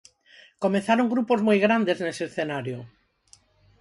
[0.63, 2.77] Comezaron grupos moi grandes nese escenario.